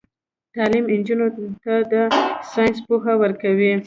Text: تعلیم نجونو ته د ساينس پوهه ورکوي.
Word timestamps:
تعلیم 0.53 0.85
نجونو 0.99 1.27
ته 1.63 1.73
د 1.91 1.93
ساينس 2.51 2.77
پوهه 2.87 3.13
ورکوي. 3.23 3.73